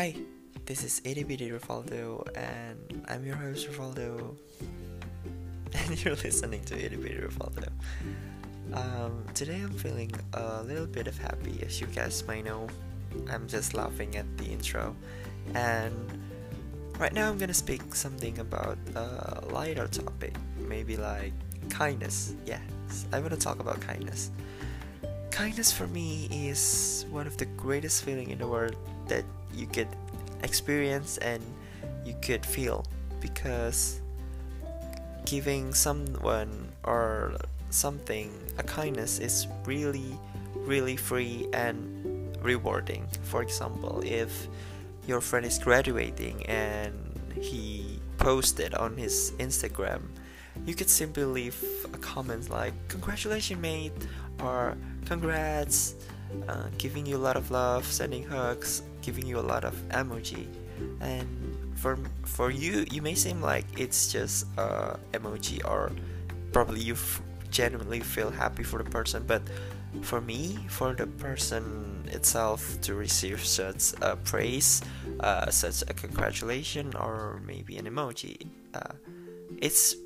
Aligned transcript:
Hi, 0.00 0.16
this 0.64 0.82
is 0.82 1.02
Itty 1.04 1.24
Bitty 1.24 1.50
Rivaldo, 1.50 2.26
and 2.34 3.04
I'm 3.06 3.22
your 3.22 3.36
host 3.36 3.68
Rivaldo, 3.68 4.34
and 5.74 6.02
you're 6.02 6.14
listening 6.14 6.64
to 6.64 6.74
Itty 6.74 6.96
Bitty 6.96 7.16
Rivaldo. 7.16 7.68
Um, 8.72 9.22
today 9.34 9.60
I'm 9.60 9.74
feeling 9.74 10.10
a 10.32 10.62
little 10.62 10.86
bit 10.86 11.06
of 11.06 11.18
happy, 11.18 11.62
as 11.66 11.82
you 11.82 11.86
guys 11.88 12.24
might 12.26 12.46
know. 12.46 12.66
I'm 13.30 13.46
just 13.46 13.74
laughing 13.74 14.16
at 14.16 14.24
the 14.38 14.46
intro, 14.46 14.96
and 15.52 15.92
right 16.98 17.12
now 17.12 17.28
I'm 17.28 17.36
gonna 17.36 17.52
speak 17.52 17.94
something 17.94 18.38
about 18.38 18.78
a 18.94 19.44
lighter 19.52 19.86
topic, 19.86 20.32
maybe 20.56 20.96
like 20.96 21.34
kindness. 21.68 22.34
Yes, 22.46 22.62
I 23.12 23.20
want 23.20 23.32
to 23.32 23.38
talk 23.38 23.60
about 23.60 23.82
kindness. 23.82 24.30
Kindness 25.30 25.70
for 25.70 25.86
me 25.88 26.26
is 26.32 27.04
one 27.10 27.26
of 27.26 27.36
the 27.36 27.44
greatest 27.44 28.02
feeling 28.02 28.30
in 28.30 28.38
the 28.38 28.48
world 28.48 28.76
that 29.06 29.24
you 29.54 29.66
could 29.66 29.88
experience 30.42 31.18
and 31.18 31.42
you 32.04 32.14
could 32.22 32.44
feel 32.44 32.84
because 33.20 34.00
giving 35.24 35.74
someone 35.74 36.68
or 36.84 37.36
something 37.70 38.32
a 38.58 38.62
kindness 38.62 39.18
is 39.18 39.46
really 39.64 40.18
really 40.54 40.96
free 40.96 41.46
and 41.52 42.36
rewarding. 42.42 43.06
For 43.22 43.42
example 43.42 44.02
if 44.04 44.48
your 45.06 45.20
friend 45.20 45.46
is 45.46 45.58
graduating 45.58 46.44
and 46.46 46.94
he 47.40 48.00
posted 48.18 48.74
on 48.74 48.96
his 48.96 49.32
instagram 49.38 50.02
you 50.66 50.74
could 50.74 50.90
simply 50.90 51.24
leave 51.24 51.56
a 51.94 51.98
comment 51.98 52.50
like 52.50 52.74
congratulations 52.88 53.60
mate 53.60 53.92
or 54.42 54.76
congrats 55.06 55.94
uh, 56.48 56.66
giving 56.76 57.06
you 57.06 57.16
a 57.16 57.22
lot 57.28 57.36
of 57.36 57.50
love 57.50 57.84
sending 57.86 58.24
hugs 58.24 58.82
giving 59.02 59.26
you 59.26 59.38
a 59.38 59.46
lot 59.46 59.64
of 59.64 59.74
emoji. 59.90 60.46
And 61.00 61.50
for 61.80 61.98
for 62.24 62.50
you 62.50 62.84
you 62.90 63.00
may 63.00 63.14
seem 63.14 63.40
like 63.40 63.64
it's 63.80 64.12
just 64.12 64.46
a 64.58 64.98
emoji 65.12 65.64
or 65.64 65.90
probably 66.52 66.80
you 66.80 66.94
genuinely 67.50 68.00
feel 68.00 68.30
happy 68.30 68.62
for 68.62 68.82
the 68.82 68.90
person 68.90 69.24
but 69.26 69.42
for 70.02 70.20
me 70.20 70.58
for 70.68 70.92
the 70.92 71.06
person 71.06 72.04
itself 72.12 72.78
to 72.82 72.94
receive 72.94 73.42
such 73.44 73.94
a 74.02 74.14
praise 74.14 74.82
uh, 75.20 75.50
such 75.50 75.82
a 75.88 75.94
congratulation 75.94 76.94
or 76.94 77.40
maybe 77.46 77.76
an 77.78 77.86
emoji 77.86 78.46
uh, 78.74 78.92
it's 79.58 79.96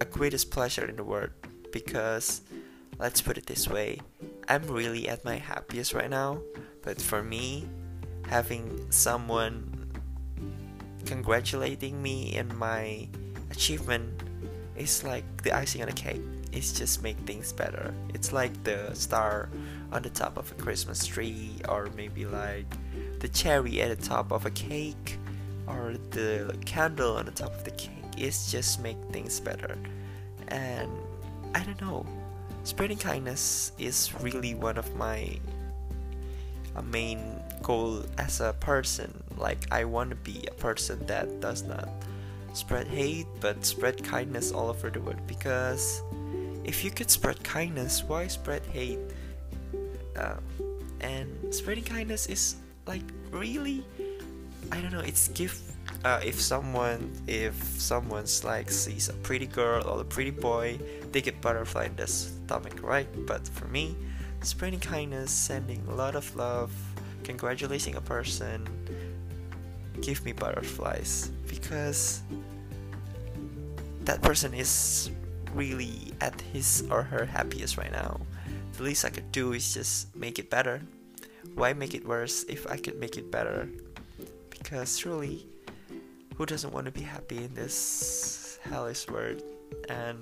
a 0.00 0.04
greatest 0.04 0.50
pleasure 0.50 0.86
in 0.86 0.94
the 0.94 1.04
world 1.04 1.30
because 1.72 2.40
let's 2.98 3.20
put 3.20 3.36
it 3.36 3.46
this 3.46 3.68
way 3.68 3.98
i'm 4.48 4.62
really 4.68 5.08
at 5.08 5.24
my 5.24 5.36
happiest 5.36 5.92
right 5.92 6.08
now 6.08 6.38
but 6.82 7.00
for 7.00 7.22
me 7.22 7.68
having 8.28 8.86
someone 8.90 9.74
congratulating 11.06 12.00
me 12.02 12.36
in 12.36 12.54
my 12.56 13.08
achievement 13.50 14.22
is 14.76 15.02
like 15.02 15.24
the 15.42 15.52
icing 15.52 15.80
on 15.82 15.88
the 15.88 15.94
cake. 15.94 16.22
It's 16.52 16.72
just 16.72 17.02
make 17.02 17.16
things 17.18 17.52
better. 17.52 17.94
It's 18.14 18.32
like 18.32 18.52
the 18.64 18.94
star 18.94 19.48
on 19.92 20.02
the 20.02 20.10
top 20.10 20.36
of 20.36 20.50
a 20.50 20.54
Christmas 20.54 21.06
tree, 21.06 21.56
or 21.68 21.88
maybe 21.96 22.26
like 22.26 22.66
the 23.20 23.28
cherry 23.28 23.80
at 23.82 23.98
the 23.98 24.04
top 24.04 24.32
of 24.32 24.46
a 24.46 24.50
cake, 24.50 25.18
or 25.66 25.94
the 26.10 26.56
candle 26.64 27.16
on 27.16 27.26
the 27.26 27.32
top 27.32 27.54
of 27.54 27.64
the 27.64 27.70
cake. 27.72 27.92
It's 28.16 28.50
just 28.50 28.80
make 28.80 28.96
things 29.12 29.40
better. 29.40 29.76
And 30.48 30.90
I 31.54 31.62
don't 31.64 31.80
know, 31.80 32.06
spreading 32.64 32.98
kindness 32.98 33.72
is 33.78 34.12
really 34.20 34.54
one 34.54 34.78
of 34.78 34.94
my 34.96 35.38
uh, 36.76 36.82
main 36.82 37.37
goal 37.62 38.04
as 38.18 38.40
a 38.40 38.52
person. 38.60 39.12
Like 39.36 39.66
I 39.70 39.84
want 39.84 40.10
to 40.10 40.16
be 40.16 40.44
a 40.46 40.54
person 40.54 41.04
that 41.06 41.40
does 41.40 41.62
not 41.62 41.88
spread 42.54 42.88
hate 42.88 43.26
but 43.40 43.64
spread 43.64 44.02
kindness 44.02 44.52
all 44.52 44.68
over 44.68 44.90
the 44.90 45.00
world. 45.00 45.26
Because 45.26 46.02
if 46.64 46.84
you 46.84 46.90
could 46.90 47.10
spread 47.10 47.42
kindness 47.44 48.02
why 48.04 48.26
spread 48.26 48.62
hate? 48.66 48.98
Uh, 50.16 50.36
and 51.00 51.54
spreading 51.54 51.84
kindness 51.84 52.26
is 52.26 52.56
like 52.86 53.02
really 53.30 53.84
i 54.72 54.80
don't 54.80 54.92
know 54.92 54.98
it's 54.98 55.28
give 55.28 55.54
uh, 56.04 56.20
if 56.24 56.40
someone 56.40 57.10
if 57.26 57.54
someone's 57.80 58.44
like 58.44 58.70
sees 58.70 59.08
a 59.08 59.12
pretty 59.14 59.46
girl 59.46 59.86
or 59.86 60.00
a 60.00 60.04
pretty 60.04 60.30
boy 60.30 60.78
they 61.12 61.20
get 61.20 61.40
butterfly 61.40 61.86
in 61.86 61.96
their 61.96 62.06
stomach 62.06 62.80
right? 62.82 63.08
But 63.26 63.46
for 63.48 63.66
me 63.68 63.96
spreading 64.42 64.80
kindness, 64.80 65.30
sending 65.30 65.84
a 65.88 65.94
lot 65.94 66.14
of 66.14 66.34
love, 66.36 66.72
congratulating 67.24 67.96
a 67.96 68.00
person, 68.00 68.66
give 70.00 70.24
me 70.24 70.32
butterflies 70.32 71.30
because 71.48 72.22
that 74.04 74.22
person 74.22 74.54
is 74.54 75.10
really 75.54 76.12
at 76.20 76.40
his 76.52 76.86
or 76.90 77.02
her 77.02 77.24
happiest 77.24 77.76
right 77.76 77.92
now. 77.92 78.20
The 78.76 78.82
least 78.84 79.04
I 79.04 79.10
could 79.10 79.30
do 79.32 79.52
is 79.52 79.74
just 79.74 80.14
make 80.14 80.38
it 80.38 80.50
better. 80.50 80.80
Why 81.54 81.72
make 81.72 81.94
it 81.94 82.06
worse 82.06 82.44
if 82.48 82.66
I 82.66 82.76
could 82.76 82.98
make 83.00 83.16
it 83.16 83.30
better? 83.30 83.68
Because 84.50 84.96
truly, 84.98 85.46
who 86.36 86.46
doesn't 86.46 86.72
want 86.72 86.86
to 86.86 86.92
be 86.92 87.02
happy 87.02 87.38
in 87.38 87.54
this 87.54 88.58
hellish 88.62 89.08
world? 89.08 89.42
And 89.88 90.18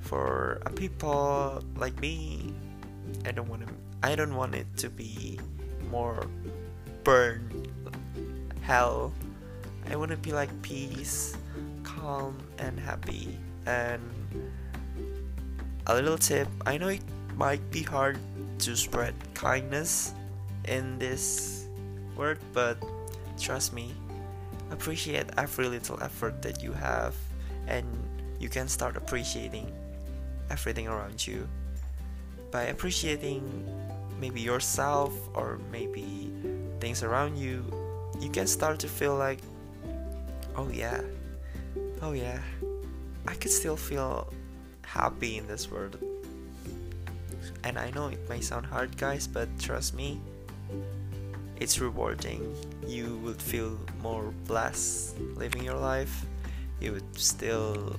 for 0.00 0.62
a 0.66 0.70
people 0.70 1.62
like 1.76 1.98
me 2.00 2.54
I 3.24 3.32
don't 3.32 3.48
want 3.48 3.66
to. 3.66 3.72
I 4.02 4.14
don't 4.14 4.34
want 4.34 4.54
it 4.54 4.66
to 4.78 4.90
be 4.90 5.38
more 5.92 6.26
burn 7.04 7.44
hell. 8.64 9.12
I 9.90 9.96
want 9.96 10.10
to 10.10 10.16
be 10.16 10.32
like 10.32 10.50
peace, 10.62 11.36
calm, 11.84 12.40
and 12.56 12.80
happy. 12.80 13.36
And 13.66 14.00
a 15.86 15.94
little 15.94 16.16
tip 16.16 16.48
I 16.64 16.78
know 16.78 16.88
it 16.88 17.04
might 17.36 17.60
be 17.70 17.82
hard 17.82 18.16
to 18.64 18.74
spread 18.74 19.14
kindness 19.34 20.14
in 20.64 20.98
this 20.98 21.66
world, 22.16 22.38
but 22.52 22.80
trust 23.38 23.74
me, 23.74 23.92
appreciate 24.70 25.26
every 25.36 25.68
little 25.68 26.00
effort 26.02 26.40
that 26.40 26.62
you 26.62 26.72
have, 26.72 27.14
and 27.66 27.84
you 28.40 28.48
can 28.48 28.68
start 28.68 28.96
appreciating 28.96 29.70
everything 30.50 30.88
around 30.88 31.26
you 31.26 31.48
by 32.50 32.64
appreciating 32.64 33.42
maybe 34.22 34.40
yourself 34.40 35.12
or 35.34 35.58
maybe 35.72 36.30
things 36.78 37.02
around 37.02 37.36
you, 37.36 37.66
you 38.20 38.30
can 38.30 38.46
start 38.46 38.78
to 38.78 38.86
feel 38.86 39.16
like, 39.16 39.40
oh 40.54 40.70
yeah, 40.70 41.00
oh 42.02 42.12
yeah, 42.12 42.38
I 43.26 43.34
could 43.34 43.50
still 43.50 43.76
feel 43.76 44.32
happy 44.86 45.38
in 45.38 45.48
this 45.48 45.68
world. 45.68 45.98
And 47.64 47.76
I 47.76 47.90
know 47.90 48.06
it 48.14 48.22
may 48.28 48.40
sound 48.40 48.64
hard, 48.64 48.96
guys, 48.96 49.26
but 49.26 49.48
trust 49.58 49.92
me, 49.92 50.20
it's 51.58 51.80
rewarding. 51.80 52.54
You 52.86 53.18
would 53.24 53.42
feel 53.42 53.76
more 54.00 54.32
blessed 54.46 55.18
living 55.34 55.64
your 55.64 55.78
life. 55.78 56.26
You 56.78 56.92
would 56.92 57.18
still 57.18 57.98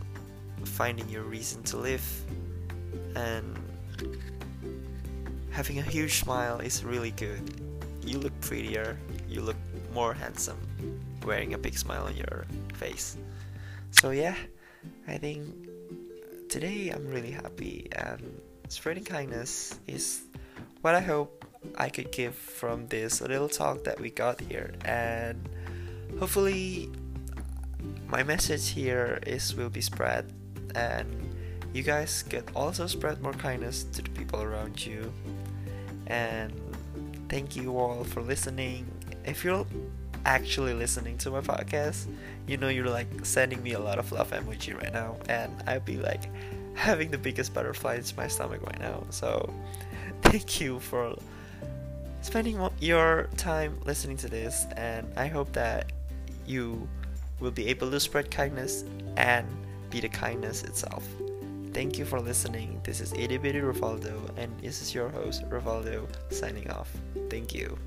finding 0.63 1.09
your 1.09 1.23
reason 1.23 1.63
to 1.63 1.78
live, 1.78 2.07
and 3.16 3.59
having 5.53 5.78
a 5.78 5.84
huge 5.84 6.19
smile 6.19 6.59
is 6.59 6.84
really 6.84 7.12
good. 7.12 7.62
You 8.03 8.18
look 8.18 8.34
prettier, 8.41 8.97
you 9.30 9.41
look 9.41 9.56
more 9.94 10.14
handsome 10.14 10.58
wearing 11.24 11.53
a 11.53 11.58
big 11.58 11.78
smile 11.78 12.06
on 12.06 12.18
your 12.18 12.46
face. 12.74 13.18
So, 13.91 14.09
yeah, 14.09 14.36
I 15.08 15.18
think 15.18 15.47
today 16.50 16.90
I'm 16.90 17.08
really 17.08 17.31
happy, 17.31 17.88
and 17.96 18.41
spreading 18.68 19.03
kindness 19.03 19.80
is 19.88 20.23
what 20.82 20.96
I 20.96 21.00
hope 21.00 21.46
I 21.78 21.88
could 21.88 22.11
give 22.11 22.35
from 22.35 22.88
this 22.88 23.22
little 23.22 23.47
talk 23.47 23.84
that 23.85 24.00
we 24.00 24.09
got 24.09 24.41
here. 24.41 24.73
And 24.84 25.47
hopefully, 26.20 26.90
my 28.08 28.23
message 28.23 28.70
here 28.70 29.20
is 29.26 29.55
will 29.55 29.70
be 29.70 29.82
spread 29.82 30.34
and 30.73 31.33
you 31.73 31.84
guys 31.84 32.23
could 32.23 32.49
also 32.55 32.87
spread 32.87 33.22
more 33.22 33.34
kindness 33.34 33.84
to 33.84 34.02
the 34.02 34.09
people 34.11 34.41
around 34.41 34.85
you 34.85 35.11
and 36.08 36.53
thank 37.29 37.55
you 37.55 37.78
all 37.78 38.03
for 38.03 38.22
listening. 38.22 38.85
If 39.25 39.43
you're 39.43 39.66
actually 40.25 40.73
listening 40.73 41.17
to 41.20 41.31
my 41.31 41.41
podcast, 41.41 42.08
you 42.47 42.58
know 42.58 42.70
you're 42.70 42.90
like 42.90 43.08
sending 43.23 43.61
me 43.64 43.73
a 43.73 43.79
lot 43.79 43.99
of 43.99 44.11
love 44.11 44.31
emoji 44.31 44.79
right 44.79 44.93
now, 44.93 45.17
and 45.29 45.52
I'd 45.66 45.85
be 45.85 45.97
like 45.97 46.23
having 46.75 47.11
the 47.11 47.17
biggest 47.17 47.53
butterflies 47.53 48.11
in 48.11 48.17
my 48.17 48.28
stomach 48.28 48.61
right 48.64 48.79
now. 48.79 49.03
So, 49.09 49.52
thank 50.22 50.59
you 50.61 50.79
for 50.79 51.16
spending 52.22 52.59
your 52.79 53.29
time 53.37 53.79
listening 53.85 54.17
to 54.17 54.29
this, 54.29 54.66
and 54.76 55.08
I 55.16 55.28
hope 55.28 55.52
that 55.53 55.91
you 56.46 56.87
will 57.40 57.52
be 57.52 57.67
able 57.67 57.90
to 57.91 57.99
spread 57.99 58.29
kindness 58.29 58.84
and 59.17 59.47
be 59.90 59.99
the 59.99 60.09
kindness 60.09 60.64
itself. 60.64 61.03
Thank 61.73 61.97
you 61.97 62.05
for 62.05 62.20
listening. 62.20 62.79
This 62.84 63.02
is 63.02 63.14
Itty 63.14 63.37
Bitty 63.37 63.59
Rivaldo, 63.59 64.29
and 64.37 64.53
this 64.61 64.81
is 64.81 64.93
your 64.93 65.09
host, 65.09 65.43
Rivaldo, 65.49 66.08
signing 66.29 66.70
off. 66.70 66.91
Thank 67.31 67.53
you. 67.53 67.78